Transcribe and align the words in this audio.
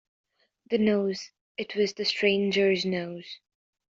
The 0.71 0.79
nose— 0.79 1.29
it 1.59 1.75
was 1.75 1.93
the 1.93 2.05
stranger's 2.05 2.85
nose! 2.85 3.37